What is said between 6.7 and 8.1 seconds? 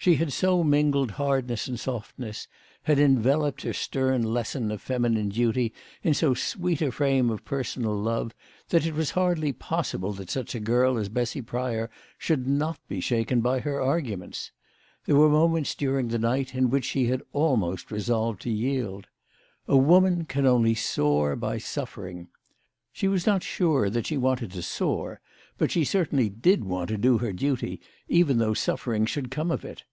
a frame of personal